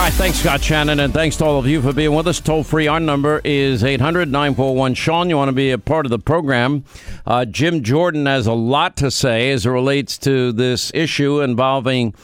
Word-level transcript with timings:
Hi, 0.00 0.10
thanks, 0.10 0.38
Scott 0.38 0.62
Shannon, 0.62 1.00
and 1.00 1.12
thanks 1.12 1.34
to 1.38 1.44
all 1.44 1.58
of 1.58 1.66
you 1.66 1.82
for 1.82 1.92
being 1.92 2.14
with 2.14 2.28
us. 2.28 2.38
Toll 2.40 2.62
free, 2.62 2.86
our 2.86 3.00
number 3.00 3.40
is 3.44 3.82
800 3.82 4.30
941 4.30 4.94
Sean. 4.94 5.28
You 5.28 5.36
want 5.36 5.48
to 5.48 5.52
be 5.52 5.72
a 5.72 5.76
part 5.76 6.06
of 6.06 6.10
the 6.10 6.20
program. 6.20 6.84
Uh, 7.26 7.44
Jim 7.44 7.82
Jordan 7.82 8.26
has 8.26 8.46
a 8.46 8.52
lot 8.52 8.96
to 8.98 9.10
say 9.10 9.50
as 9.50 9.66
it 9.66 9.70
relates 9.70 10.16
to 10.18 10.52
this 10.52 10.92
issue 10.94 11.40
involving 11.40 12.14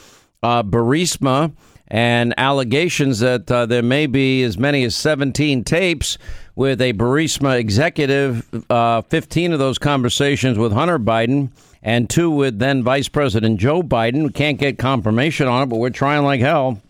uh, 0.41 0.63
Burisma 0.63 1.51
and 1.89 2.33
allegations 2.37 3.19
that 3.19 3.51
uh, 3.51 3.65
there 3.65 3.83
may 3.83 4.07
be 4.07 4.41
as 4.43 4.57
many 4.57 4.85
as 4.85 4.95
17 4.95 5.65
tapes 5.65 6.17
with 6.55 6.79
a 6.79 6.93
Burisma 6.93 7.59
executive, 7.59 8.47
uh, 8.71 9.01
15 9.01 9.51
of 9.51 9.59
those 9.59 9.77
conversations 9.77 10.57
with 10.57 10.71
Hunter 10.71 10.97
Biden 10.97 11.51
and 11.83 12.09
two 12.09 12.31
with 12.31 12.57
then 12.57 12.83
Vice 12.83 13.09
President 13.09 13.59
Joe 13.59 13.83
Biden. 13.83 14.23
We 14.23 14.31
can't 14.31 14.57
get 14.57 14.77
confirmation 14.77 15.47
on 15.49 15.63
it, 15.63 15.65
but 15.65 15.75
we're 15.75 15.89
trying 15.89 16.23
like 16.23 16.39
hell. 16.39 16.81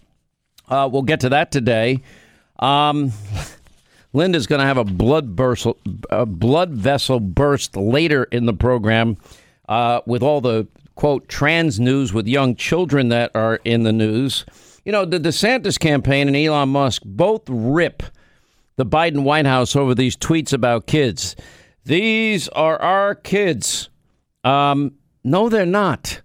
Uh, 0.69 0.89
we'll 0.91 1.01
get 1.01 1.21
to 1.21 1.29
that 1.29 1.51
today. 1.51 2.01
Um, 2.59 3.11
Linda's 4.13 4.47
going 4.47 4.61
to 4.61 4.65
have 4.65 4.77
a 4.77 4.83
blood 4.83 5.35
burst, 5.35 5.67
a 6.09 6.25
blood 6.25 6.71
vessel 6.71 7.19
burst 7.19 7.75
later 7.75 8.23
in 8.25 8.45
the 8.45 8.53
program 8.53 9.17
uh, 9.67 10.01
with 10.05 10.23
all 10.23 10.41
the 10.41 10.67
quote 10.95 11.27
trans 11.27 11.79
news 11.79 12.13
with 12.13 12.27
young 12.27 12.55
children 12.55 13.09
that 13.09 13.31
are 13.35 13.59
in 13.65 13.83
the 13.83 13.91
news. 13.91 14.45
You 14.85 14.91
know, 14.91 15.03
the 15.03 15.19
DeSantis 15.19 15.79
campaign 15.79 16.27
and 16.27 16.37
Elon 16.37 16.69
Musk 16.69 17.01
both 17.05 17.43
rip 17.49 18.03
the 18.77 18.85
Biden 18.85 19.23
White 19.23 19.45
House 19.45 19.75
over 19.75 19.93
these 19.95 20.15
tweets 20.15 20.53
about 20.53 20.87
kids. 20.87 21.35
These 21.85 22.47
are 22.49 22.81
our 22.81 23.15
kids. 23.15 23.89
Um, 24.43 24.93
no, 25.23 25.49
they're 25.49 25.65
not. 25.65 26.21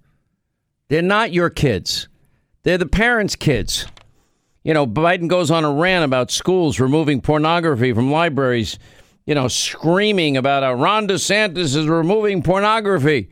They're 0.88 1.02
not 1.02 1.32
your 1.32 1.50
kids. 1.50 2.08
They're 2.62 2.78
the 2.78 2.86
parents' 2.86 3.36
kids. 3.36 3.86
You 4.62 4.74
know, 4.74 4.86
Biden 4.86 5.28
goes 5.28 5.50
on 5.50 5.64
a 5.64 5.72
rant 5.72 6.04
about 6.04 6.30
schools 6.30 6.78
removing 6.78 7.20
pornography 7.20 7.92
from 7.92 8.10
libraries, 8.10 8.78
you 9.24 9.34
know, 9.34 9.48
screaming 9.48 10.36
about 10.36 10.62
how 10.62 10.74
Ron 10.74 11.08
DeSantis 11.08 11.76
is 11.76 11.86
removing 11.88 12.42
pornography. 12.42 13.30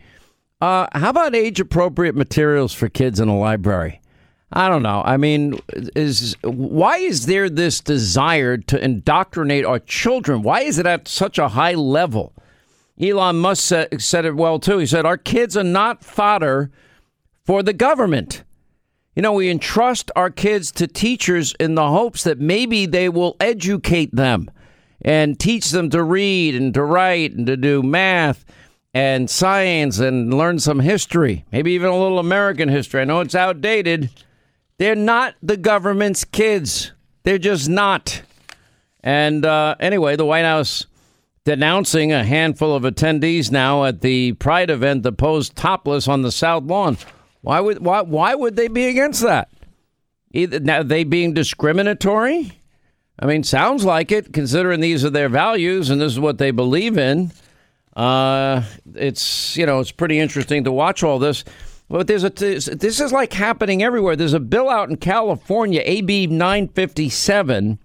Uh, 0.60 0.86
how 0.92 1.10
about 1.10 1.34
age 1.34 1.60
appropriate 1.60 2.16
materials 2.16 2.72
for 2.72 2.88
kids 2.88 3.20
in 3.20 3.28
a 3.28 3.38
library? 3.38 4.00
I 4.50 4.68
don't 4.68 4.82
know. 4.82 5.02
I 5.04 5.18
mean, 5.18 5.58
is 5.94 6.34
why 6.42 6.96
is 6.96 7.26
there 7.26 7.50
this 7.50 7.80
desire 7.80 8.56
to 8.56 8.82
indoctrinate 8.82 9.66
our 9.66 9.78
children? 9.78 10.42
Why 10.42 10.62
is 10.62 10.78
it 10.78 10.86
at 10.86 11.06
such 11.06 11.38
a 11.38 11.48
high 11.48 11.74
level? 11.74 12.32
Elon 13.00 13.38
Musk 13.38 13.62
said, 13.62 14.00
said 14.00 14.24
it 14.24 14.36
well 14.36 14.58
too. 14.58 14.78
He 14.78 14.86
said 14.86 15.04
our 15.04 15.18
kids 15.18 15.56
are 15.56 15.64
not 15.64 16.02
fodder 16.02 16.70
for 17.44 17.62
the 17.62 17.74
government. 17.74 18.42
You 19.18 19.22
know, 19.22 19.32
we 19.32 19.50
entrust 19.50 20.12
our 20.14 20.30
kids 20.30 20.70
to 20.70 20.86
teachers 20.86 21.52
in 21.58 21.74
the 21.74 21.88
hopes 21.88 22.22
that 22.22 22.38
maybe 22.38 22.86
they 22.86 23.08
will 23.08 23.34
educate 23.40 24.14
them 24.14 24.48
and 25.02 25.36
teach 25.36 25.70
them 25.70 25.90
to 25.90 26.04
read 26.04 26.54
and 26.54 26.72
to 26.74 26.84
write 26.84 27.32
and 27.32 27.44
to 27.48 27.56
do 27.56 27.82
math 27.82 28.44
and 28.94 29.28
science 29.28 29.98
and 29.98 30.32
learn 30.32 30.60
some 30.60 30.78
history, 30.78 31.44
maybe 31.50 31.72
even 31.72 31.88
a 31.88 31.98
little 31.98 32.20
American 32.20 32.68
history. 32.68 33.00
I 33.00 33.06
know 33.06 33.18
it's 33.18 33.34
outdated. 33.34 34.08
They're 34.78 34.94
not 34.94 35.34
the 35.42 35.56
government's 35.56 36.24
kids. 36.24 36.92
They're 37.24 37.38
just 37.38 37.68
not. 37.68 38.22
And 39.02 39.44
uh, 39.44 39.74
anyway, 39.80 40.14
the 40.14 40.26
White 40.26 40.44
House 40.44 40.86
denouncing 41.44 42.12
a 42.12 42.22
handful 42.22 42.72
of 42.72 42.84
attendees 42.84 43.50
now 43.50 43.84
at 43.84 44.00
the 44.00 44.34
Pride 44.34 44.70
event 44.70 45.02
that 45.02 45.16
posed 45.16 45.56
topless 45.56 46.06
on 46.06 46.22
the 46.22 46.30
South 46.30 46.62
Lawn. 46.62 46.96
Why 47.40 47.60
would 47.60 47.84
why 47.84 48.02
why 48.02 48.34
would 48.34 48.56
they 48.56 48.68
be 48.68 48.86
against 48.86 49.22
that? 49.22 49.48
Either 50.32 50.60
now 50.60 50.82
they 50.82 51.04
being 51.04 51.34
discriminatory? 51.34 52.52
I 53.20 53.26
mean, 53.26 53.42
sounds 53.42 53.84
like 53.84 54.12
it, 54.12 54.32
considering 54.32 54.80
these 54.80 55.04
are 55.04 55.10
their 55.10 55.28
values 55.28 55.90
and 55.90 56.00
this 56.00 56.12
is 56.12 56.20
what 56.20 56.38
they 56.38 56.50
believe 56.50 56.96
in. 56.96 57.32
Uh, 57.96 58.62
it's 58.94 59.56
you 59.56 59.66
know 59.66 59.80
it's 59.80 59.90
pretty 59.90 60.18
interesting 60.18 60.64
to 60.64 60.72
watch 60.72 61.02
all 61.02 61.18
this. 61.18 61.44
But 61.88 62.06
there's 62.06 62.24
a 62.24 62.30
this 62.30 63.00
is 63.00 63.12
like 63.12 63.32
happening 63.32 63.82
everywhere. 63.82 64.14
There's 64.14 64.34
a 64.34 64.40
bill 64.40 64.68
out 64.68 64.90
in 64.90 64.96
California, 64.96 65.80
AB 65.84 66.26
957, 66.26 67.78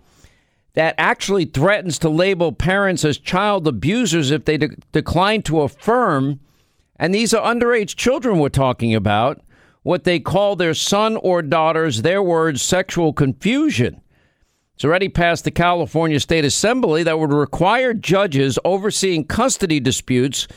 that 0.74 0.96
actually 0.98 1.46
threatens 1.46 1.98
to 2.00 2.10
label 2.10 2.52
parents 2.52 3.06
as 3.06 3.18
child 3.18 3.66
abusers 3.68 4.30
if 4.30 4.44
they 4.44 4.58
de- 4.58 4.76
decline 4.92 5.42
to 5.44 5.62
affirm 5.62 6.42
and 6.98 7.14
these 7.14 7.34
are 7.34 7.46
underage 7.46 7.96
children 7.96 8.40
we're 8.40 8.50
talking 8.50 8.94
about, 8.94 9.42
what 9.82 10.04
they 10.04 10.20
call 10.20 10.56
their 10.56 10.74
son 10.74 11.18
or 11.18 11.42
daughter's, 11.42 12.02
their 12.02 12.24
words, 12.24 12.62
sexual 12.62 13.14
confusion. 13.14 14.02
It's 14.76 14.86
already 14.86 15.10
passed 15.10 15.44
the 15.44 15.52
California 15.52 16.20
State 16.20 16.46
Assembly 16.46 17.04
that 17.04 17.20
would 17.20 17.32
require 17.32 17.94
judges 17.94 18.58
overseeing 18.66 19.26
custody 19.26 19.80
disputes 19.80 20.48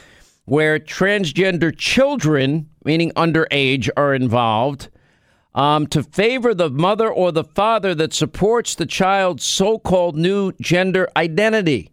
where 0.44 0.78
transgender 0.78 1.76
children, 1.76 2.70
meaning 2.84 3.10
underage, 3.12 3.90
are 3.96 4.14
involved, 4.14 4.88
um, 5.54 5.86
to 5.88 6.02
favor 6.02 6.54
the 6.54 6.70
mother 6.70 7.10
or 7.10 7.32
the 7.32 7.44
father 7.44 7.94
that 7.94 8.12
supports 8.12 8.74
the 8.74 8.86
child's 8.86 9.44
so 9.44 9.78
called 9.78 10.16
new 10.16 10.52
gender 10.60 11.08
identity. 11.16 11.90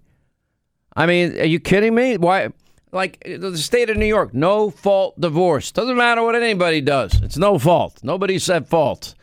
I 0.96 1.08
mean, 1.08 1.40
are 1.40 1.46
you 1.46 1.59
kidding 1.59 1.96
me? 1.96 2.18
Why? 2.18 2.50
Like 2.94 3.22
the 3.26 3.58
state 3.58 3.90
of 3.90 3.98
New 3.98 4.06
York, 4.06 4.34
no 4.34 4.70
fault 4.70 5.20
divorce. 5.20 5.72
Doesn't 5.72 5.98
matter 5.98 6.22
what 6.22 6.36
anybody 6.36 6.80
does. 6.80 7.20
It's 7.22 7.38
no 7.38 7.58
fault. 7.58 8.00
Nobody's 8.04 8.50
at 8.50 8.68
fault. 8.68 9.16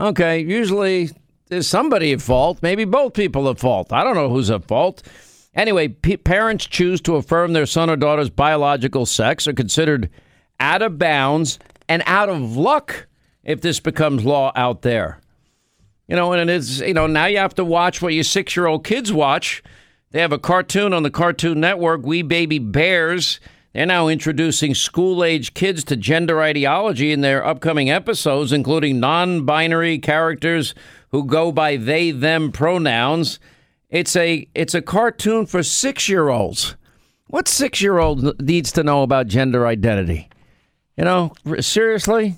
Okay, 0.00 0.40
usually 0.40 1.10
there's 1.48 1.66
somebody 1.66 2.12
at 2.12 2.22
fault. 2.22 2.58
Maybe 2.62 2.84
both 2.84 3.14
people 3.14 3.48
at 3.50 3.58
fault. 3.58 3.92
I 3.92 4.02
don't 4.02 4.14
know 4.14 4.28
who's 4.28 4.50
at 4.50 4.64
fault. 4.64 5.02
Anyway, 5.54 5.88
p- 5.88 6.16
parents 6.16 6.66
choose 6.66 7.00
to 7.02 7.16
affirm 7.16 7.52
their 7.52 7.66
son 7.66 7.90
or 7.90 7.96
daughter's 7.96 8.30
biological 8.30 9.06
sex 9.06 9.46
are 9.46 9.52
considered 9.52 10.08
out 10.60 10.82
of 10.82 10.98
bounds 10.98 11.58
and 11.88 12.02
out 12.06 12.28
of 12.28 12.56
luck 12.56 13.06
if 13.44 13.60
this 13.60 13.80
becomes 13.80 14.24
law 14.24 14.52
out 14.54 14.82
there. 14.82 15.20
You 16.06 16.16
know, 16.16 16.32
and 16.32 16.48
it's, 16.48 16.80
you 16.80 16.94
know, 16.94 17.06
now 17.06 17.26
you 17.26 17.38
have 17.38 17.54
to 17.56 17.64
watch 17.64 18.00
what 18.00 18.14
your 18.14 18.24
six 18.24 18.56
year 18.56 18.66
old 18.66 18.84
kids 18.84 19.12
watch 19.12 19.62
they 20.10 20.20
have 20.20 20.32
a 20.32 20.38
cartoon 20.38 20.92
on 20.92 21.02
the 21.02 21.10
Cartoon 21.10 21.60
Network, 21.60 22.02
We 22.02 22.22
Baby 22.22 22.58
Bears. 22.58 23.40
They're 23.74 23.84
now 23.84 24.08
introducing 24.08 24.74
school 24.74 25.22
age 25.22 25.52
kids 25.52 25.84
to 25.84 25.96
gender 25.96 26.40
ideology 26.40 27.12
in 27.12 27.20
their 27.20 27.44
upcoming 27.44 27.90
episodes, 27.90 28.52
including 28.52 29.00
non 29.00 29.44
binary 29.44 29.98
characters 29.98 30.74
who 31.10 31.26
go 31.26 31.52
by 31.52 31.76
they 31.76 32.10
them 32.10 32.52
pronouns. 32.52 33.38
It's 33.90 34.16
a 34.16 34.48
it's 34.54 34.74
a 34.74 34.82
cartoon 34.82 35.46
for 35.46 35.62
six 35.62 36.08
year 36.08 36.28
olds. 36.28 36.76
What 37.26 37.46
six 37.46 37.82
year 37.82 37.98
old 37.98 38.40
needs 38.40 38.72
to 38.72 38.82
know 38.82 39.02
about 39.02 39.26
gender 39.26 39.66
identity? 39.66 40.30
You 40.96 41.04
know, 41.04 41.34
seriously? 41.60 42.36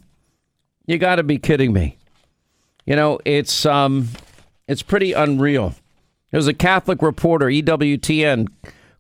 You 0.86 0.98
got 0.98 1.16
to 1.16 1.22
be 1.22 1.38
kidding 1.38 1.72
me. 1.72 1.96
You 2.84 2.96
know, 2.96 3.20
it's 3.24 3.64
um 3.64 4.08
it's 4.66 4.82
pretty 4.82 5.12
unreal. 5.12 5.74
There's 6.30 6.46
a 6.46 6.54
Catholic 6.54 7.02
reporter, 7.02 7.46
EWTN, 7.46 8.48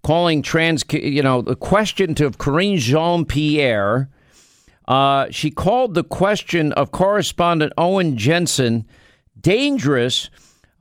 calling 0.02 0.42
trans, 0.42 0.84
you 0.92 1.22
know, 1.22 1.42
the 1.42 1.56
question 1.56 2.14
to 2.16 2.30
Karine 2.30 2.78
Jean 2.78 3.24
Pierre. 3.24 4.08
Uh, 4.88 5.26
she 5.30 5.50
called 5.50 5.94
the 5.94 6.02
question 6.02 6.72
of 6.72 6.90
correspondent 6.90 7.72
Owen 7.78 8.16
Jensen 8.16 8.86
dangerous 9.40 10.30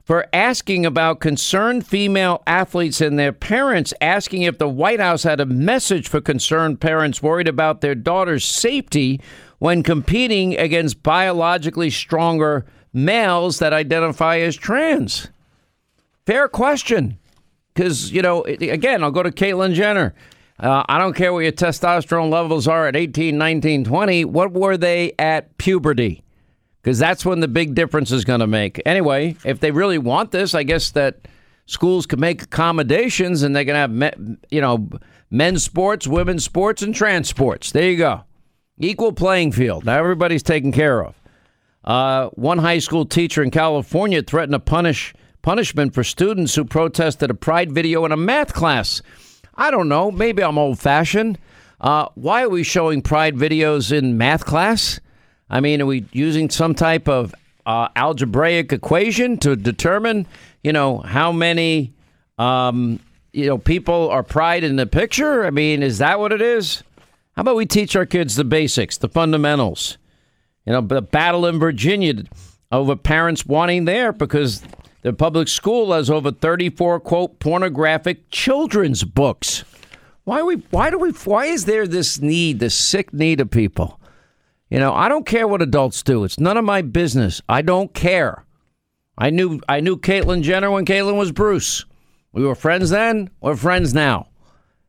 for 0.04 0.26
asking 0.34 0.88
about 0.88 1.20
concerned 1.20 1.86
female 1.86 2.42
athletes 2.48 3.00
and 3.00 3.20
their 3.20 3.32
parents, 3.32 3.94
asking 4.02 4.42
if 4.42 4.58
the 4.58 4.68
White 4.68 5.00
House 5.00 5.22
had 5.22 5.40
a 5.40 5.46
message 5.46 6.08
for 6.08 6.20
concerned 6.20 6.82
parents 6.82 7.22
worried 7.22 7.48
about 7.48 7.82
their 7.82 7.94
daughter's 7.94 8.44
safety 8.44 9.22
when 9.60 9.84
competing 9.84 10.58
against 10.58 11.04
biologically 11.04 11.92
stronger 11.92 12.66
males 12.92 13.60
that 13.60 13.72
identify 13.72 14.40
as 14.40 14.56
trans. 14.56 15.28
Fair 16.30 16.48
question. 16.48 17.18
Because, 17.74 18.12
you 18.12 18.22
know, 18.22 18.44
again, 18.44 19.04
I'll 19.04 19.10
go 19.10 19.24
to 19.24 19.32
Caitlyn 19.32 19.74
Jenner. 19.74 20.14
Uh, 20.60 20.84
I 20.88 21.00
don't 21.00 21.16
care 21.16 21.34
what 21.34 21.40
your 21.40 21.52
testosterone 21.52 22.30
levels 22.30 22.68
are 22.68 22.88
at 22.88 22.96
18, 22.96 23.36
19, 23.36 23.86
20. 23.86 24.26
What 24.26 24.52
were 24.52 24.78
they 24.78 25.14
at 25.18 25.58
puberty? 25.58 26.24
Because 26.84 27.00
that's 27.00 27.26
when 27.26 27.40
the 27.40 27.48
big 27.48 27.74
difference 27.74 28.12
is 28.12 28.26
going 28.26 28.42
to 28.42 28.48
make. 28.48 28.80
Anyway, 28.86 29.38
if 29.44 29.60
they 29.60 29.72
really 29.72 29.98
want 29.98 30.30
this, 30.30 30.54
I 30.54 30.62
guess 30.62 30.92
that 30.92 31.28
schools 31.66 32.06
can 32.06 32.20
make 32.20 32.44
accommodations 32.44 33.42
and 33.42 33.56
they 33.56 33.66
can 33.66 33.74
have, 33.74 33.90
me, 33.90 34.12
you 34.52 34.62
know, 34.62 34.88
men's 35.32 35.64
sports, 35.64 36.06
women's 36.06 36.46
sports, 36.46 36.84
and 36.84 36.94
trans 36.94 37.28
sports. 37.28 37.72
There 37.72 37.90
you 37.90 37.98
go. 37.98 38.22
Equal 38.78 39.14
playing 39.14 39.54
field. 39.54 39.84
Now 39.84 39.98
everybody's 39.98 40.44
taken 40.44 40.72
care 40.72 41.04
of. 41.04 41.16
Uh, 41.84 42.30
one 42.34 42.60
high 42.60 42.78
school 42.78 43.08
teacher 43.08 43.42
in 43.42 43.50
California 43.50 44.22
threatened 44.22 44.54
to 44.54 44.60
punish 44.60 45.16
punishment 45.42 45.94
for 45.94 46.04
students 46.04 46.56
who 46.56 46.66
protested 46.66 47.30
a 47.30 47.34
pride 47.34 47.72
video 47.72 48.06
in 48.06 48.12
a 48.12 48.18
math 48.18 48.54
class. 48.54 49.02
I 49.56 49.72
don't 49.72 49.90
know. 49.90 50.12
Maybe 50.12 50.44
I'm 50.44 50.58
old 50.58 50.80
fashioned. 50.80 51.38
Uh, 51.82 52.08
why 52.16 52.44
are 52.44 52.50
we 52.50 52.64
showing 52.64 53.02
pride 53.02 53.36
videos 53.36 53.92
in 53.92 54.18
math 54.18 54.46
class? 54.46 55.00
I 55.50 55.60
mean, 55.60 55.82
are 55.82 55.86
we 55.86 56.06
using 56.12 56.50
some 56.50 56.76
type 56.76 57.08
of 57.08 57.34
uh, 57.66 57.88
algebraic 57.96 58.72
equation 58.74 59.38
to 59.40 59.56
determine, 59.56 60.28
you 60.64 60.74
know, 60.74 61.00
how 61.00 61.32
many, 61.32 61.94
um, 62.38 63.00
you 63.32 63.46
know, 63.46 63.58
people 63.58 64.10
are 64.10 64.24
pride 64.24 64.64
in 64.64 64.76
the 64.76 64.86
picture? 64.86 65.46
I 65.46 65.50
mean, 65.50 65.84
is 65.84 66.00
that 66.00 66.20
what 66.20 66.32
it 66.32 66.42
is? 66.42 66.84
How 67.36 67.42
about 67.42 67.56
we 67.56 67.66
teach 67.66 67.96
our 67.96 68.06
kids 68.06 68.36
the 68.36 68.44
basics, 68.44 68.98
the 68.98 69.08
fundamentals? 69.08 69.98
You 70.66 70.74
know, 70.74 70.82
the 70.82 71.02
battle 71.02 71.46
in 71.46 71.58
Virginia 71.60 72.24
over 72.72 72.96
parents 72.96 73.46
wanting 73.46 73.86
there 73.86 74.12
because 74.12 74.62
the 75.02 75.14
public 75.14 75.48
school 75.48 75.94
has 75.94 76.10
over 76.10 76.32
34 76.32 77.00
quote 77.00 77.40
pornographic 77.40 78.30
children's 78.30 79.04
books. 79.04 79.64
Why 80.26 80.42
we 80.44 80.56
why 80.70 80.90
do 80.90 81.00
we 81.00 81.12
why 81.12 81.46
is 81.46 81.66
there 81.66 81.88
this 81.88 82.22
need, 82.22 82.60
this 82.60 82.76
sick 82.76 83.14
need 83.14 83.40
of 83.40 83.50
people? 83.50 84.00
You 84.70 84.80
know, 84.80 84.94
I 84.94 85.10
don't 85.10 85.26
care 85.26 85.48
what 85.48 85.62
adults 85.62 86.04
do. 86.04 86.24
It's 86.24 86.40
none 86.40 86.58
of 86.58 86.66
my 86.66 86.82
business. 86.82 87.42
I 87.50 87.62
don't 87.62 87.94
care. 87.94 88.46
I 89.18 89.32
knew 89.32 89.60
I 89.68 89.80
knew 89.80 89.98
Caitlyn 89.98 90.44
Jenner 90.44 90.72
when 90.72 90.86
Caitlyn 90.86 91.18
was 91.18 91.32
Bruce. 91.32 91.86
We 92.32 92.46
were 92.46 92.56
friends 92.56 92.90
then, 92.90 93.30
we're 93.42 93.56
friends 93.56 93.94
now. 93.94 94.28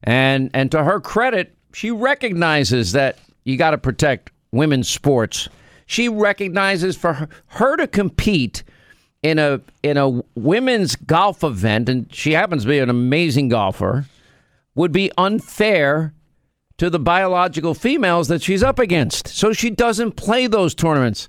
And 0.03 0.51
and 0.55 0.71
to 0.73 0.85
her 0.85 1.01
credit, 1.01 1.57
she 1.73 1.91
recognizes 1.91 2.93
that 2.93 3.19
you 3.45 3.57
got 3.57 3.71
to 3.71 3.79
protect 3.79 4.31
women's 4.53 4.89
sports. 4.89 5.49
She 5.87 6.09
recognizes 6.09 6.97
for 6.97 7.15
her, 7.15 7.29
her 7.47 7.77
to 7.77 7.89
compete 7.89 8.63
in 9.23 9.39
a 9.39 9.61
in 9.83 9.97
a 9.97 10.23
women's 10.35 10.97
golf 10.97 11.43
event, 11.45 11.89
and 11.89 12.13
she 12.15 12.33
happens 12.33 12.63
to 12.63 12.69
be 12.69 12.79
an 12.79 12.89
amazing 12.91 13.49
golfer, 13.49 14.07
would 14.75 14.93
be 14.93 15.11
unfair 15.19 16.15
to 16.79 16.89
the 16.89 16.99
biological 16.99 17.75
females 17.75 18.29
that 18.29 18.41
she's 18.43 18.63
up 18.63 18.79
against. 18.79 19.29
So 19.29 19.53
she 19.53 19.69
doesn't 19.71 20.13
play 20.13 20.47
those 20.47 20.75
tournaments. 20.75 21.29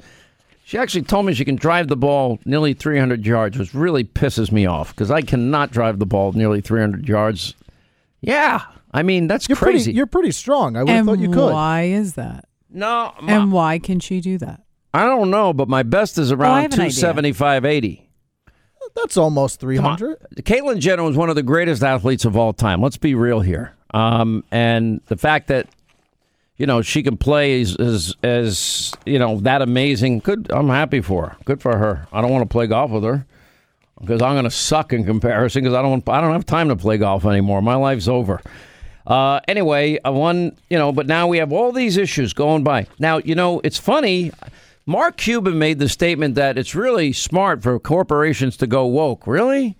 She 0.64 0.78
actually 0.78 1.02
told 1.02 1.26
me 1.26 1.34
she 1.34 1.44
can 1.44 1.58
drive 1.58 1.90
the 1.90 1.98
ball 1.98 2.40
nearly 2.46 2.74
300 2.74 3.26
yards, 3.26 3.58
which 3.58 3.74
really 3.74 4.06
pisses 4.06 4.54
me 4.54 4.66
off 4.66 4.96
because 4.96 5.12
I 5.12 5.22
cannot 5.22 5.72
drive 5.72 6.00
the 6.00 6.06
ball 6.06 6.32
nearly 6.32 6.62
300 6.62 7.10
yards. 7.10 7.56
Yeah, 8.22 8.62
I 8.94 9.04
mean 9.04 9.28
that's 9.28 9.50
you're 9.50 9.58
crazy. 9.58 9.86
Pretty, 9.88 9.98
you're 9.98 10.06
pretty 10.08 10.32
strong. 10.32 10.78
I 10.78 10.84
would 10.84 10.90
have 10.90 11.06
thought 11.06 11.20
you 11.20 11.30
could. 11.30 11.52
Why 11.52 11.84
is 11.84 12.14
that? 12.14 12.46
no, 12.70 13.14
my- 13.22 13.34
And 13.34 13.52
why 13.52 13.80
can 13.80 14.00
she 14.00 14.22
do 14.22 14.38
that? 14.38 14.62
I 14.94 15.06
don't 15.06 15.30
know, 15.30 15.54
but 15.54 15.68
my 15.70 15.84
best 15.84 16.18
is 16.18 16.32
around 16.32 16.62
have 16.62 16.74
an 16.74 16.82
idea. 16.82 16.92
275, 16.92 17.66
80. 17.66 18.10
That's 18.96 19.16
almost 19.16 19.60
300. 19.60 20.18
Caitlyn 20.38 20.80
Jenner 20.80 21.04
was 21.04 21.16
one 21.16 21.30
of 21.30 21.36
the 21.36 21.44
greatest 21.44 21.82
athletes 21.82 22.26
of 22.26 22.36
all 22.36 22.52
time. 22.52 22.82
Let's 22.82 22.98
be 22.98 23.16
real 23.16 23.40
here. 23.40 23.74
Um, 23.94 24.44
and 24.52 25.02
the 25.08 25.16
fact 25.16 25.48
that 25.48 25.68
you 26.58 26.66
know 26.66 26.82
she 26.82 27.02
can 27.02 27.18
play 27.18 27.62
as, 27.62 27.76
as 27.78 28.16
as 28.24 28.94
you 29.06 29.18
know 29.18 29.40
that 29.42 29.62
amazing. 29.62 30.20
Good. 30.20 30.52
I'm 30.52 30.70
happy 30.70 31.02
for 31.02 31.30
her. 31.30 31.38
Good 31.46 31.62
for 31.62 31.78
her. 31.78 32.08
I 32.12 32.22
don't 32.22 32.32
want 32.32 32.44
to 32.44 32.52
play 32.52 32.68
golf 32.68 32.92
with 32.92 33.04
her 33.04 33.26
because 34.00 34.22
I'm 34.22 34.34
going 34.34 34.44
to 34.46 34.52
suck 34.52 34.94
in 34.94 35.06
comparison 35.06 35.64
because 35.64 35.76
I 35.76 35.82
don't 35.82 36.08
I 36.08 36.22
don't 36.22 36.34
have 36.34 36.46
time 36.46 36.68
to 36.70 36.76
play 36.76 36.98
golf 36.98 37.26
anymore. 37.26 37.62
My 37.62 37.76
life's 37.76 38.08
over. 38.08 38.42
Uh, 39.06 39.40
anyway, 39.48 40.00
I 40.06 40.12
won, 40.12 40.56
you 40.70 40.78
know, 40.78 40.92
but 40.92 41.08
now 41.08 41.28
we 41.28 41.40
have 41.40 41.52
all 41.52 41.72
these 41.72 41.98
issues 41.98 42.34
going 42.34 42.64
by. 42.64 42.86
Now, 43.00 43.18
you 43.18 43.34
know, 43.34 43.60
it's 43.64 43.78
funny. 43.78 44.32
Mark 44.92 45.16
Cuban 45.16 45.58
made 45.58 45.80
the 45.80 45.88
statement 45.88 46.36
that 46.36 46.58
it's 46.58 46.76
really 46.76 47.14
smart 47.14 47.64
for 47.64 47.80
corporations 47.80 48.58
to 48.58 48.68
go 48.68 48.86
woke. 48.86 49.26
Really? 49.26 49.78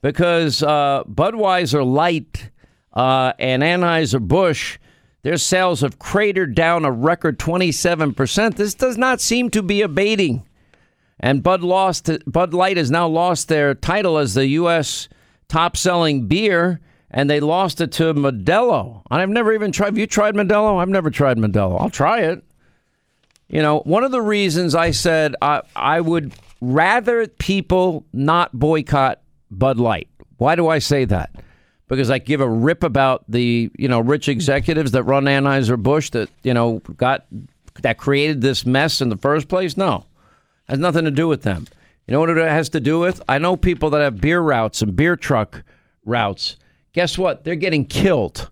Because 0.00 0.62
uh, 0.62 1.04
Budweiser 1.04 1.84
Light 1.84 2.50
uh, 2.94 3.34
and 3.38 3.62
Anheuser-Busch, 3.62 4.78
their 5.20 5.36
sales 5.36 5.82
have 5.82 5.98
cratered 5.98 6.54
down 6.54 6.86
a 6.86 6.90
record 6.90 7.38
27%. 7.38 8.54
This 8.54 8.72
does 8.72 8.96
not 8.96 9.20
seem 9.20 9.50
to 9.50 9.62
be 9.62 9.82
abating. 9.82 10.46
And 11.20 11.42
Bud 11.42 11.62
lost. 11.62 12.08
Bud 12.26 12.54
Light 12.54 12.78
has 12.78 12.90
now 12.90 13.06
lost 13.06 13.48
their 13.48 13.74
title 13.74 14.16
as 14.16 14.32
the 14.32 14.46
U.S. 14.46 15.10
top-selling 15.46 16.26
beer, 16.26 16.80
and 17.10 17.28
they 17.28 17.40
lost 17.40 17.82
it 17.82 17.92
to 17.92 18.14
Modelo. 18.14 19.02
I've 19.10 19.28
never 19.28 19.52
even 19.52 19.72
tried. 19.72 19.88
Have 19.88 19.98
you 19.98 20.06
tried 20.06 20.34
Modelo? 20.34 20.80
I've 20.80 20.88
never 20.88 21.10
tried 21.10 21.36
Modelo. 21.36 21.78
I'll 21.78 21.90
try 21.90 22.20
it. 22.20 22.42
You 23.48 23.62
know, 23.62 23.80
one 23.80 24.04
of 24.04 24.10
the 24.10 24.22
reasons 24.22 24.74
I 24.74 24.90
said 24.90 25.36
I, 25.42 25.62
I 25.76 26.00
would 26.00 26.34
rather 26.60 27.26
people 27.26 28.04
not 28.12 28.52
boycott 28.58 29.20
Bud 29.50 29.78
Light. 29.78 30.08
Why 30.38 30.56
do 30.56 30.68
I 30.68 30.78
say 30.78 31.04
that? 31.06 31.30
Because 31.88 32.10
I 32.10 32.18
give 32.18 32.40
a 32.40 32.48
rip 32.48 32.82
about 32.82 33.24
the 33.28 33.70
you 33.76 33.88
know 33.88 34.00
rich 34.00 34.28
executives 34.28 34.92
that 34.92 35.04
run 35.04 35.24
Anheuser 35.24 35.80
Busch 35.80 36.10
that 36.10 36.30
you 36.42 36.54
know 36.54 36.80
got 36.96 37.26
that 37.82 37.98
created 37.98 38.40
this 38.40 38.64
mess 38.64 39.00
in 39.00 39.10
the 39.10 39.16
first 39.16 39.48
place. 39.48 39.76
No, 39.76 40.06
has 40.68 40.78
nothing 40.78 41.04
to 41.04 41.10
do 41.10 41.28
with 41.28 41.42
them. 41.42 41.66
You 42.06 42.12
know 42.12 42.20
what 42.20 42.30
it 42.30 42.36
has 42.36 42.68
to 42.70 42.80
do 42.80 42.98
with? 42.98 43.22
I 43.28 43.38
know 43.38 43.56
people 43.56 43.90
that 43.90 44.00
have 44.00 44.20
beer 44.20 44.40
routes 44.40 44.82
and 44.82 44.96
beer 44.96 45.16
truck 45.16 45.62
routes. 46.04 46.56
Guess 46.92 47.18
what? 47.18 47.44
They're 47.44 47.54
getting 47.54 47.84
killed. 47.84 48.50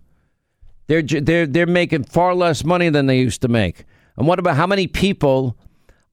They're 0.87 1.01
they're 1.01 1.47
they're 1.47 1.65
making 1.65 2.05
far 2.05 2.35
less 2.35 2.63
money 2.63 2.89
than 2.89 3.07
they 3.07 3.19
used 3.19 3.41
to 3.41 3.47
make. 3.47 3.85
And 4.17 4.27
what 4.27 4.39
about 4.39 4.55
how 4.55 4.67
many 4.67 4.87
people 4.87 5.57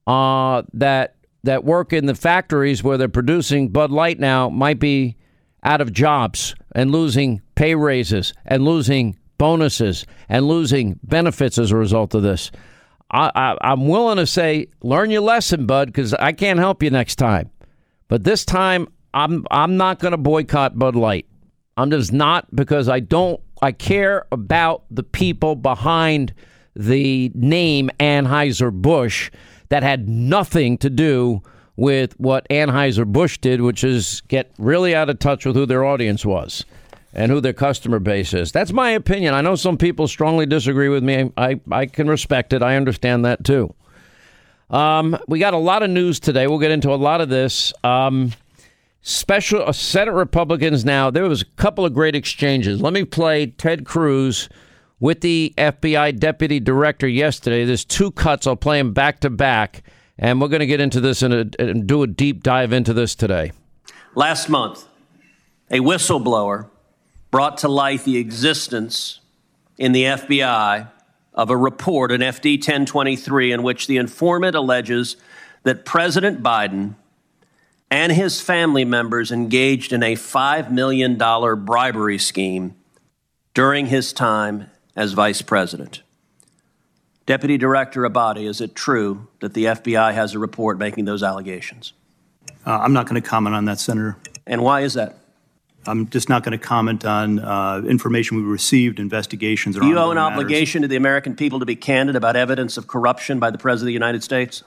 uh, 0.07 0.63
that 0.73 1.15
that 1.43 1.63
work 1.63 1.93
in 1.93 2.05
the 2.05 2.15
factories 2.15 2.83
where 2.83 2.97
they're 2.97 3.09
producing 3.09 3.69
Bud 3.69 3.91
Light 3.91 4.19
now 4.19 4.49
might 4.49 4.79
be 4.79 5.17
out 5.63 5.81
of 5.81 5.91
jobs 5.91 6.55
and 6.75 6.91
losing 6.91 7.41
pay 7.55 7.75
raises 7.75 8.33
and 8.45 8.63
losing 8.63 9.17
bonuses 9.37 10.05
and 10.29 10.47
losing 10.47 10.99
benefits 11.03 11.57
as 11.57 11.71
a 11.71 11.77
result 11.77 12.13
of 12.13 12.21
this? 12.23 12.51
I, 13.13 13.57
I'm 13.61 13.87
willing 13.87 14.17
to 14.17 14.25
say, 14.25 14.67
learn 14.83 15.09
your 15.09 15.21
lesson, 15.21 15.65
bud, 15.65 15.89
because 15.89 16.13
I 16.13 16.31
can't 16.31 16.59
help 16.59 16.81
you 16.81 16.89
next 16.89 17.15
time. 17.17 17.49
But 18.07 18.23
this 18.23 18.45
time, 18.45 18.87
I'm 19.13 19.45
I'm 19.51 19.77
not 19.77 19.99
going 19.99 20.11
to 20.11 20.17
boycott 20.17 20.79
Bud 20.79 20.95
Light. 20.95 21.25
I'm 21.75 21.91
just 21.91 22.13
not 22.13 22.53
because 22.55 22.87
I 22.87 22.99
don't. 22.99 23.39
I 23.61 23.73
care 23.73 24.25
about 24.31 24.83
the 24.89 25.03
people 25.03 25.55
behind 25.55 26.33
the 26.75 27.31
name 27.33 27.89
Anheuser 27.99 28.71
Busch 28.71 29.31
that 29.69 29.83
had 29.83 30.07
nothing 30.07 30.77
to 30.79 30.89
do 30.89 31.41
with 31.75 32.19
what 32.19 32.47
Anheuser 32.49 33.05
Busch 33.05 33.37
did, 33.37 33.61
which 33.61 33.83
is 33.83 34.21
get 34.27 34.51
really 34.57 34.93
out 34.93 35.09
of 35.09 35.19
touch 35.19 35.45
with 35.45 35.55
who 35.55 35.65
their 35.65 35.83
audience 35.83 36.25
was 36.25 36.65
and 37.13 37.31
who 37.31 37.41
their 37.41 37.53
customer 37.53 37.99
base 37.99 38.33
is. 38.33 38.51
That's 38.51 38.71
my 38.71 38.91
opinion. 38.91 39.33
I 39.33 39.41
know 39.41 39.55
some 39.55 39.77
people 39.77 40.07
strongly 40.07 40.45
disagree 40.45 40.89
with 40.89 41.03
me. 41.03 41.31
I, 41.37 41.59
I 41.71 41.85
can 41.85 42.07
respect 42.07 42.53
it. 42.53 42.61
I 42.61 42.75
understand 42.75 43.25
that 43.25 43.43
too. 43.43 43.73
Um, 44.69 45.17
we 45.27 45.39
got 45.39 45.53
a 45.53 45.57
lot 45.57 45.83
of 45.83 45.89
news 45.89 46.19
today. 46.19 46.47
We'll 46.47 46.59
get 46.59 46.71
into 46.71 46.93
a 46.93 46.95
lot 46.95 47.19
of 47.19 47.29
this. 47.29 47.73
Um, 47.83 48.31
special 49.01 49.67
uh, 49.67 49.71
Senate 49.73 50.13
Republicans 50.13 50.85
now. 50.85 51.11
There 51.11 51.23
was 51.23 51.41
a 51.41 51.45
couple 51.57 51.85
of 51.85 51.93
great 51.93 52.15
exchanges. 52.15 52.81
Let 52.81 52.93
me 52.93 53.03
play 53.03 53.47
Ted 53.47 53.85
Cruz 53.85 54.47
with 55.01 55.19
the 55.19 55.53
FBI 55.57 56.17
deputy 56.17 56.61
director 56.61 57.07
yesterday. 57.07 57.65
There's 57.65 57.83
two 57.83 58.11
cuts. 58.11 58.47
I'll 58.47 58.55
play 58.55 58.77
them 58.77 58.93
back 58.93 59.19
to 59.21 59.29
back, 59.29 59.83
and 60.17 60.39
we're 60.39 60.47
going 60.47 60.61
to 60.61 60.67
get 60.67 60.79
into 60.79 61.01
this 61.01 61.21
and, 61.21 61.53
and 61.59 61.85
do 61.85 62.03
a 62.03 62.07
deep 62.07 62.43
dive 62.43 62.71
into 62.71 62.93
this 62.93 63.15
today. 63.15 63.51
Last 64.15 64.47
month, 64.47 64.87
a 65.69 65.79
whistleblower 65.79 66.69
brought 67.31 67.57
to 67.59 67.67
light 67.67 68.03
the 68.03 68.17
existence 68.17 69.19
in 69.77 69.91
the 69.91 70.03
FBI 70.03 70.89
of 71.33 71.49
a 71.49 71.57
report, 71.57 72.11
an 72.11 72.21
FD 72.21 72.57
1023, 72.57 73.51
in 73.51 73.63
which 73.63 73.87
the 73.87 73.97
informant 73.97 74.55
alleges 74.55 75.17
that 75.63 75.85
President 75.85 76.43
Biden 76.43 76.95
and 77.89 78.11
his 78.11 78.39
family 78.39 78.85
members 78.85 79.31
engaged 79.31 79.93
in 79.93 80.03
a 80.03 80.15
$5 80.15 80.71
million 80.71 81.17
bribery 81.17 82.17
scheme 82.17 82.75
during 83.53 83.87
his 83.87 84.13
time 84.13 84.70
as 84.95 85.13
vice 85.13 85.41
president. 85.41 86.01
Deputy 87.25 87.57
Director 87.57 88.01
Abbate, 88.01 88.45
is 88.45 88.61
it 88.61 88.75
true 88.75 89.27
that 89.39 89.53
the 89.53 89.65
FBI 89.65 90.13
has 90.13 90.33
a 90.33 90.39
report 90.39 90.77
making 90.77 91.05
those 91.05 91.23
allegations? 91.23 91.93
Uh, 92.65 92.79
I'm 92.79 92.93
not 92.93 93.07
going 93.07 93.21
to 93.21 93.27
comment 93.27 93.55
on 93.55 93.65
that, 93.65 93.79
Senator. 93.79 94.17
And 94.45 94.61
why 94.63 94.81
is 94.81 94.95
that? 94.95 95.17
I'm 95.87 96.09
just 96.09 96.29
not 96.29 96.43
going 96.43 96.57
to 96.57 96.63
comment 96.63 97.05
on 97.05 97.39
uh, 97.39 97.81
information 97.87 98.37
we 98.37 98.43
received, 98.43 98.99
investigations, 98.99 99.77
or 99.77 99.81
Do 99.81 99.87
you 99.87 99.97
owe 99.97 100.11
an 100.11 100.15
matters. 100.15 100.33
obligation 100.33 100.83
to 100.83 100.87
the 100.87 100.95
American 100.95 101.35
people 101.35 101.59
to 101.59 101.65
be 101.65 101.75
candid 101.75 102.15
about 102.15 102.35
evidence 102.35 102.77
of 102.77 102.87
corruption 102.87 103.39
by 103.39 103.49
the 103.49 103.57
President 103.57 103.85
of 103.85 103.87
the 103.87 103.93
United 103.93 104.23
States? 104.23 104.63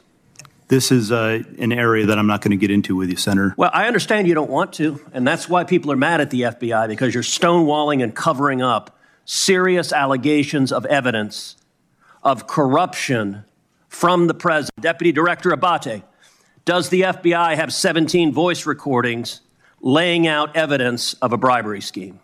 This 0.69 0.91
is 0.91 1.13
uh, 1.13 1.43
an 1.59 1.73
area 1.73 2.07
that 2.07 2.19
I'm 2.19 2.27
not 2.27 2.41
going 2.41 2.51
to 2.51 2.57
get 2.57 2.71
into 2.71 2.97
with 2.97 3.11
you, 3.11 3.17
Senator. 3.17 3.55
Well, 3.57 3.71
I 3.73 3.87
understand 3.87 4.27
you 4.27 4.35
don't 4.35 4.51
want 4.51 4.73
to, 4.75 5.05
and 5.13 5.27
that's 5.27 5.49
why 5.49 5.63
people 5.63 5.93
are 5.93 5.97
mad 5.97 6.21
at 6.21 6.31
the 6.31 6.43
FBI 6.43 6.89
because 6.89 7.13
you're 7.13 7.23
stonewalling 7.23 8.03
and 8.03 8.15
covering 8.15 8.63
up 8.63 8.94
serious 9.25 9.93
allegations 9.93 10.73
of 10.73 10.85
evidence 10.87 11.57
of 12.23 12.47
corruption 12.47 13.45
from 13.89 14.27
the 14.27 14.35
President. 14.35 14.81
Deputy 14.81 15.13
Director 15.13 15.51
Abbate, 15.51 16.03
does 16.65 16.89
the 16.89 17.03
FBI 17.03 17.57
have 17.57 17.73
17 17.73 18.33
voice 18.33 18.67
recordings 18.67 19.41
laying 19.81 20.27
out 20.27 20.57
evidence 20.57 21.15
of 21.15 21.33
a 21.33 21.37
bribery 21.37 21.81
scheme? 21.81 22.21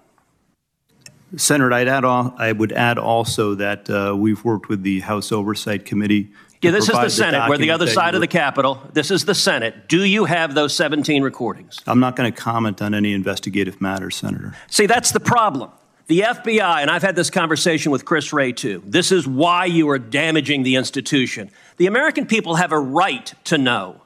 Senator, 1.37 1.73
I'd 1.73 1.87
add 1.87 2.04
al- 2.04 2.35
I 2.38 2.50
would 2.52 2.73
add 2.73 2.99
also 2.99 3.54
that 3.54 3.88
uh, 3.88 4.16
we've 4.16 4.42
worked 4.45 4.69
with 4.69 4.83
the 4.83 5.00
House 5.00 5.30
Oversight 5.30 5.85
Committee 5.85 6.30
Yeah, 6.61 6.73
this 6.73 6.88
is 6.88 6.97
the 6.97 7.09
Senate. 7.09 7.49
We're 7.49 7.59
the 7.59 7.71
other 7.71 7.87
side 7.87 8.14
of 8.16 8.21
the 8.21 8.26
Capitol. 8.26 8.83
This 8.92 9.12
is 9.12 9.25
the 9.25 9.35
Senate. 9.35 9.88
Do 9.88 10.04
you 10.04 10.25
have 10.25 10.54
those 10.54 10.75
17 10.75 11.23
recordings? 11.23 11.78
I'm 11.87 12.00
not 12.00 12.16
going 12.16 12.33
to 12.33 12.37
comment 12.37 12.83
on 12.83 12.95
any 12.95 13.12
investigative 13.12 13.80
matters, 13.80 14.16
Senator. 14.16 14.57
See, 14.69 14.87
that's 14.87 15.12
the 15.12 15.21
problem. 15.21 15.71
The 16.11 16.23
FBI, 16.23 16.83
and 16.83 16.90
I've 16.90 17.05
had 17.05 17.14
this 17.14 17.31
conversation 17.31 17.93
with 17.93 18.05
Chris 18.05 18.33
Wray 18.33 18.50
too, 18.50 18.83
this 18.85 19.12
is 19.12 19.29
why 19.29 19.67
you 19.67 19.88
are 19.90 19.99
damaging 20.00 20.64
the 20.64 20.75
institution. 20.75 21.52
The 21.76 21.87
American 21.87 22.26
people 22.26 22.57
have 22.57 22.73
a 22.73 22.81
right 22.81 23.33
to 23.45 23.57
know 23.57 24.00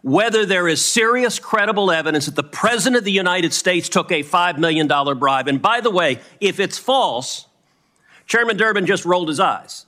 whether 0.00 0.46
there 0.46 0.66
is 0.66 0.82
serious, 0.82 1.38
credible 1.38 1.90
evidence 1.90 2.24
that 2.24 2.36
the 2.36 2.42
President 2.42 2.96
of 2.96 3.04
the 3.04 3.12
United 3.12 3.52
States 3.52 3.90
took 3.90 4.10
a 4.10 4.22
$5 4.22 4.56
million 4.56 4.88
bribe. 5.18 5.46
And 5.46 5.60
by 5.60 5.82
the 5.82 5.90
way, 5.90 6.20
if 6.40 6.58
it's 6.58 6.78
false, 6.78 7.44
Chairman 8.26 8.56
Durbin 8.56 8.86
just 8.86 9.04
rolled 9.04 9.28
his 9.28 9.38
eyes. 9.38 9.85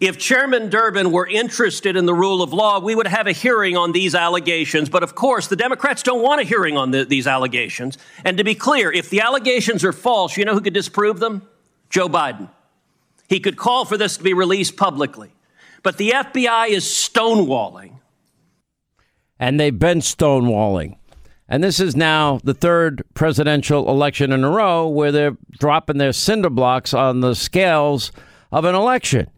If 0.00 0.16
Chairman 0.16 0.70
Durbin 0.70 1.10
were 1.10 1.26
interested 1.26 1.96
in 1.96 2.06
the 2.06 2.14
rule 2.14 2.40
of 2.40 2.52
law, 2.52 2.78
we 2.78 2.94
would 2.94 3.08
have 3.08 3.26
a 3.26 3.32
hearing 3.32 3.76
on 3.76 3.90
these 3.90 4.14
allegations. 4.14 4.88
But 4.88 5.02
of 5.02 5.16
course, 5.16 5.48
the 5.48 5.56
Democrats 5.56 6.04
don't 6.04 6.22
want 6.22 6.40
a 6.40 6.44
hearing 6.44 6.76
on 6.76 6.92
the, 6.92 7.04
these 7.04 7.26
allegations. 7.26 7.98
And 8.24 8.38
to 8.38 8.44
be 8.44 8.54
clear, 8.54 8.92
if 8.92 9.10
the 9.10 9.20
allegations 9.20 9.82
are 9.84 9.92
false, 9.92 10.36
you 10.36 10.44
know 10.44 10.54
who 10.54 10.60
could 10.60 10.74
disprove 10.74 11.18
them? 11.18 11.42
Joe 11.90 12.08
Biden. 12.08 12.48
He 13.28 13.40
could 13.40 13.56
call 13.56 13.84
for 13.84 13.96
this 13.96 14.16
to 14.18 14.22
be 14.22 14.34
released 14.34 14.76
publicly. 14.76 15.32
But 15.82 15.96
the 15.96 16.10
FBI 16.10 16.68
is 16.68 16.84
stonewalling. 16.84 17.94
and 19.38 19.58
they've 19.58 19.78
been 19.78 19.98
stonewalling. 19.98 20.96
And 21.48 21.64
this 21.64 21.80
is 21.80 21.96
now 21.96 22.40
the 22.44 22.54
third 22.54 23.02
presidential 23.14 23.88
election 23.88 24.32
in 24.32 24.44
a 24.44 24.50
row 24.50 24.86
where 24.86 25.10
they're 25.10 25.36
dropping 25.58 25.98
their 25.98 26.12
cinder 26.12 26.50
blocks 26.50 26.92
on 26.92 27.20
the 27.20 27.34
scales 27.34 28.12
of 28.52 28.64
an 28.64 28.74
election. 28.74 29.30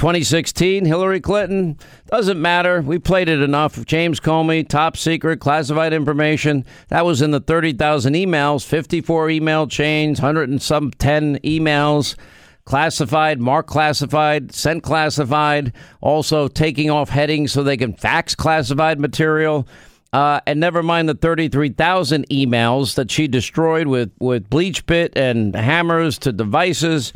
2016, 0.00 0.86
Hillary 0.86 1.20
Clinton, 1.20 1.76
doesn't 2.06 2.40
matter. 2.40 2.80
We 2.80 2.98
played 2.98 3.28
it 3.28 3.42
enough. 3.42 3.84
James 3.84 4.18
Comey, 4.18 4.66
top 4.66 4.96
secret, 4.96 5.40
classified 5.40 5.92
information. 5.92 6.64
That 6.88 7.04
was 7.04 7.20
in 7.20 7.32
the 7.32 7.40
30,000 7.40 8.14
emails, 8.14 8.64
54 8.64 9.28
email 9.28 9.66
chains, 9.66 10.18
100 10.22 10.48
and 10.48 10.62
some 10.62 10.90
10 10.92 11.40
emails 11.40 12.16
classified, 12.64 13.40
marked 13.42 13.68
classified, 13.68 14.54
sent 14.54 14.82
classified, 14.82 15.74
also 16.00 16.48
taking 16.48 16.88
off 16.88 17.10
headings 17.10 17.52
so 17.52 17.62
they 17.62 17.76
can 17.76 17.92
fax 17.92 18.34
classified 18.34 18.98
material. 18.98 19.68
Uh, 20.14 20.40
and 20.46 20.58
never 20.58 20.82
mind 20.82 21.10
the 21.10 21.14
33,000 21.14 22.26
emails 22.30 22.94
that 22.94 23.10
she 23.10 23.28
destroyed 23.28 23.86
with, 23.86 24.10
with 24.18 24.48
BleachBit 24.48 25.10
and 25.14 25.54
hammers 25.54 26.18
to 26.20 26.32
devices. 26.32 27.12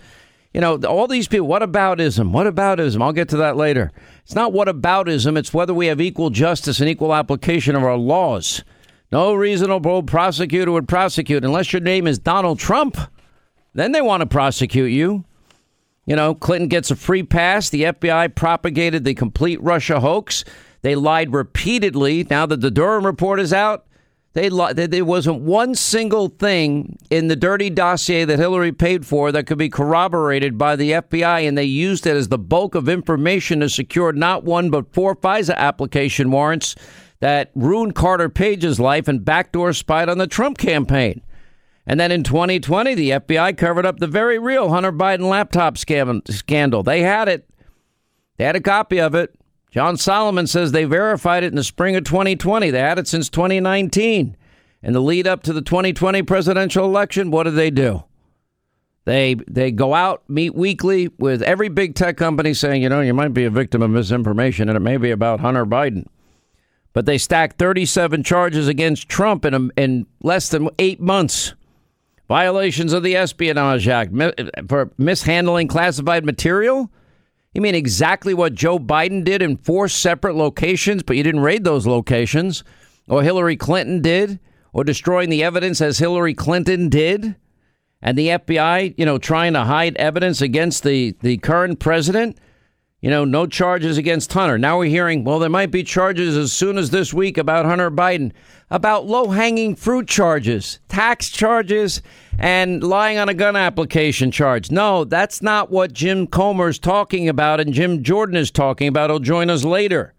You 0.55 0.61
know, 0.61 0.77
all 0.85 1.09
these 1.09 1.27
people, 1.27 1.49
what 1.49 1.63
aboutism? 1.63 2.31
What 2.31 2.47
aboutism? 2.47 3.03
I'll 3.03 3.13
get 3.13 3.29
to 3.31 3.37
that 3.39 3.57
later. 3.57 3.91
It's 4.23 4.37
not 4.37 4.53
what 4.53 4.69
aboutism, 4.69 5.37
it's 5.37 5.53
whether 5.53 5.75
we 5.75 5.89
have 5.89 6.01
equal 6.01 6.31
justice 6.31 6.79
and 6.79 6.89
equal 6.89 7.13
application 7.13 7.75
of 7.75 7.83
our 7.83 7.97
laws. 7.97 8.63
No 9.11 9.35
reasonable 9.35 10.05
prosecutor 10.05 10.71
would 10.71 10.87
prosecute 10.87 11.45
unless 11.45 11.73
your 11.73 11.83
name 11.83 12.07
is 12.07 12.21
Donald 12.21 12.61
Trump. 12.61 12.97
Then 13.75 13.91
they 13.91 14.01
want 14.01 14.21
to 14.21 14.27
prosecute 14.27 14.93
you. 14.93 15.25
You 16.07 16.15
know, 16.15 16.35
Clinton 16.37 16.69
gets 16.69 16.91
a 16.93 16.97
free 16.97 17.25
pass. 17.25 17.71
The 17.71 17.85
FBI 17.85 18.35
propagated 18.37 19.05
the 19.05 19.15
complete 19.15 19.61
Russia 19.61 19.99
hoax. 19.99 20.45
They 20.83 20.95
lied 20.95 21.33
repeatedly. 21.33 22.27
Now 22.31 22.47
that 22.47 22.61
the 22.61 22.71
Durham 22.71 23.05
report 23.05 23.41
is 23.41 23.53
out, 23.53 23.87
they 24.35 24.49
there 24.49 25.05
wasn't 25.05 25.43
one 25.43 25.77
single 25.77 26.29
thing 26.29 26.99
in 27.09 27.29
the 27.29 27.37
dirty 27.37 27.71
dossier 27.71 28.25
that 28.25 28.39
Hillary 28.39 28.73
paid 28.73 29.07
for 29.07 29.31
that 29.31 29.47
could 29.47 29.59
be 29.59 29.69
corroborated 29.69 30.59
by 30.59 30.75
the 30.75 30.91
FBI, 30.91 31.47
and 31.47 31.57
they 31.57 31.65
used 31.65 32.05
it 32.05 32.17
as 32.17 32.29
the 32.29 32.39
bulk 32.39 32.75
of 32.75 32.89
information 32.89 33.61
to 33.61 33.69
secure 33.69 34.13
not 34.13 34.43
one 34.43 34.71
but 34.71 34.93
four 34.93 35.15
FISA 35.15 35.55
application 35.55 36.33
warrants 36.33 36.75
that 37.21 37.53
ruined 37.55 37.95
Carter 37.95 38.29
Page's 38.29 38.81
life 38.81 39.07
and 39.07 39.25
backdoor 39.25 39.73
spied 39.73 40.09
on 40.09 40.19
the 40.19 40.27
Trump 40.27 40.59
campaign. 40.59 41.23
And 41.87 42.01
then 42.01 42.11
in 42.11 42.25
2020, 42.25 42.95
the 42.95 43.11
FBI 43.11 43.57
covered 43.57 43.87
up 43.87 43.99
the 43.99 44.07
very 44.09 44.39
real 44.39 44.71
Hunter 44.71 44.93
Biden 44.93 45.29
laptop 45.29 45.77
scam- 45.77 46.27
scandal. 46.29 46.83
They 46.83 47.03
had 47.03 47.29
it. 47.29 47.49
They 48.37 48.45
had 48.45 48.57
a 48.57 48.61
copy 48.61 49.01
of 49.01 49.15
it. 49.15 49.33
John 49.75 49.97
Solomon 49.97 50.47
says 50.47 50.71
they 50.71 50.85
verified 50.85 51.43
it 51.43 51.49
in 51.49 51.57
the 51.57 51.65
spring 51.65 51.97
of 51.97 52.05
2020. 52.05 52.71
They 52.71 52.79
had 52.79 52.97
it 52.97 53.09
since 53.09 53.29
2019. 53.29 54.37
In 54.85 54.93
the 54.93 55.01
lead 55.01 55.27
up 55.27 55.43
to 55.43 55.53
the 55.53 55.63
2020 55.63 56.23
presidential 56.23 56.85
election, 56.85 57.33
what 57.33 57.43
did 57.43 57.57
they 57.57 57.73
do? 57.73 58.05
They 59.05 59.35
they 59.49 59.73
go 59.73 59.93
out, 59.93 60.23
meet 60.29 60.55
weekly 60.55 61.09
with 61.19 61.43
every 61.43 61.69
big 61.69 61.97
tech 61.97 62.17
company 62.17 62.55
saying, 62.55 62.85
you 62.85 62.89
know, 62.89 63.01
you 63.01 63.15
might 63.15 63.35
be 63.35 63.47
a 63.47 63.51
victim 63.51 63.83
of 63.83 63.91
misinformation 63.91 64.69
and 64.69 64.77
it 64.77 64.81
may 64.81 64.97
be 64.97 65.11
about 65.11 65.41
Hunter 65.41 65.67
Biden. 65.67 66.07
But 66.93 67.07
they 67.07 67.19
stacked 67.19 67.59
37 67.59 68.23
charges 68.23 68.69
against 68.69 69.09
Trump 69.09 69.45
in, 69.45 69.55
a, 69.55 69.69
in 69.77 70.07
less 70.23 70.51
than 70.51 70.71
eight 70.79 71.01
months 71.01 71.53
violations 72.29 72.93
of 72.93 73.03
the 73.03 73.17
Espionage 73.17 73.89
Act 73.89 74.13
for 74.69 74.93
mishandling 74.99 75.67
classified 75.67 76.25
material. 76.25 76.91
You 77.55 77.61
mean 77.61 77.77
exactly 77.77 78.35
what 78.35 78.55
Joe 78.55 78.81
Biden 78.81 79.25
did 79.25 79.41
in 79.41 79.57
four 79.57 79.89
separate 79.89 80.35
locations, 80.35 81.05
but 81.05 81.17
you 81.17 81.23
didn't 81.23 81.41
raid 81.41 81.63
those 81.63 81.87
locations, 81.87 82.65
or 83.09 83.23
Hillary 83.23 83.57
Clinton 83.57 84.03
did, 84.03 84.41
or 84.73 84.83
destroying 84.83 85.31
the 85.31 85.45
evidence 85.45 85.81
as 85.81 85.99
Hillary 85.99 86.35
Clinton 86.35 86.89
did, 86.89 87.37
and 88.03 88.19
the 88.19 88.29
FBI, 88.29 88.95
you 88.99 89.07
know, 89.07 89.19
trying 89.19 89.53
to 89.53 89.63
hide 89.65 89.97
evidence 89.97 90.43
against 90.43 90.83
the 90.83 91.15
the 91.21 91.39
current 91.39 91.79
president. 91.79 92.37
You 93.05 93.11
know, 93.11 93.27
no 93.27 93.47
charges 93.47 93.99
against 93.99 94.33
Hunter. 94.33 94.57
Now 94.57 94.79
we're 94.79 94.89
hearing, 94.89 95.25
well, 95.25 95.39
there 95.39 95.51
might 95.51 95.71
be 95.71 95.83
charges 95.83 96.39
as 96.39 96.55
soon 96.55 96.79
as 96.79 96.89
this 96.89 97.13
week 97.13 97.37
about 97.37 97.67
Hunter 97.67 97.91
Biden, 97.91 98.33
about 98.71 99.05
low 99.05 99.29
hanging 99.29 99.77
fruit 99.77 100.09
charges, 100.09 100.79
tax 100.89 101.29
charges, 101.29 102.01
and 102.39 102.83
lying 102.83 103.19
on 103.19 103.29
a 103.29 103.35
gun 103.35 103.57
application 103.57 104.31
charge. 104.31 104.71
No, 104.71 105.05
that's 105.05 105.43
not 105.43 105.71
what 105.71 105.93
Jim 105.93 106.27
Comer's 106.27 106.79
talking 106.79 107.29
about 107.29 107.61
and 107.61 107.75
Jim 107.75 108.03
Jordan 108.03 108.37
is 108.37 108.51
talking 108.51 108.89
about. 108.89 109.11
He'll 109.11 109.19
join 109.19 109.51
us 109.51 109.65
later. 109.65 110.15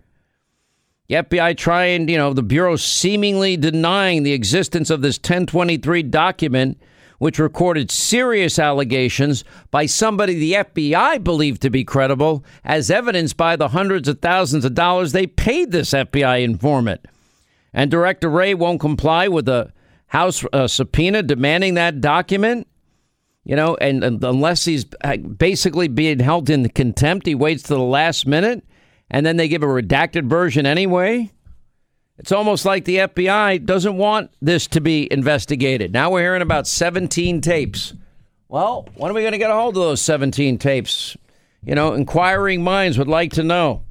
The 1.08 1.16
FBI 1.16 1.58
trying, 1.58 2.08
you 2.08 2.20
know, 2.20 2.34
the 2.34 2.44
Bureau 2.44 2.76
seemingly 2.76 3.58
denying 3.58 4.22
the 4.22 4.34
existence 4.34 4.92
of 4.92 5.02
this 5.02 5.18
1023 5.18 6.04
document, 6.04 6.80
which 7.20 7.40
recorded 7.40 7.92
serious 7.92 8.60
allegations 8.60 9.44
by 9.72 9.86
somebody 9.86 10.36
the 10.36 10.54
FBI 10.54 11.24
believed 11.24 11.62
to 11.62 11.70
be 11.70 11.84
credible, 11.84 12.44
as 12.64 12.92
evidenced 12.92 13.38
by 13.38 13.56
the 13.56 13.70
hundreds 13.70 14.08
of 14.08 14.20
thousands 14.20 14.66
of 14.66 14.74
dollars 14.74 15.12
they 15.12 15.28
paid 15.28 15.72
this 15.72 15.92
FBI 15.92 16.44
informant. 16.44 17.06
And 17.74 17.92
Director 17.92 18.30
Wray 18.30 18.54
won't 18.54 18.80
comply 18.80 19.28
with 19.28 19.46
the 19.46 19.72
House 20.08 20.46
uh, 20.54 20.68
subpoena 20.68 21.24
demanding 21.24 21.74
that 21.74 22.00
document. 22.00 22.68
You 23.44 23.56
know, 23.56 23.76
and, 23.76 24.04
and 24.04 24.24
unless 24.24 24.66
he's 24.66 24.86
uh, 25.04 25.18
basically 25.18 25.88
being 25.88 26.20
held 26.20 26.50
in 26.50 26.68
contempt, 26.70 27.28
he 27.28 27.36
waits 27.36 27.64
to 27.64 27.76
the 27.76 27.80
last 27.80 28.26
minute 28.26 28.64
and 29.10 29.26
then 29.26 29.38
they 29.38 29.48
give 29.48 29.64
a 29.64 29.68
redacted 29.68 30.28
version 30.28 30.66
anyway. 30.66 31.32
It's 32.18 32.32
almost 32.32 32.66
like 32.66 32.86
the 32.86 32.98
FBI 32.98 33.66
doesn't 33.66 33.98
want 33.98 34.32
this 34.42 34.68
to 34.68 34.82
be 34.82 35.12
investigated. 35.12 35.92
Now 35.92 36.12
we're 36.12 36.22
hearing 36.22 36.42
about 36.42 36.68
17 36.68 37.42
tapes. 37.42 37.94
Well, 38.48 38.88
when 38.96 39.12
are 39.12 39.14
we 39.14 39.22
going 39.22 39.34
to 39.34 39.38
get 39.38 39.52
a 39.52 39.56
hold 39.56 39.76
of 39.76 39.84
those 39.84 40.02
17 40.02 40.58
tapes? 40.58 41.18
You 41.64 41.76
know, 41.76 41.94
inquiring 41.94 42.64
minds 42.64 42.98
would 42.98 43.08
like 43.08 43.34
to 43.34 43.44
know. 43.44 43.84